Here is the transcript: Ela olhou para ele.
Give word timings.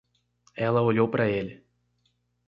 Ela 0.55 0.81
olhou 0.81 1.07
para 1.07 1.29
ele. 1.29 1.63